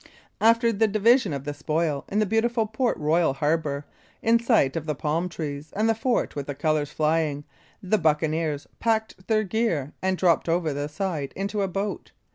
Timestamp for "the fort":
5.87-6.35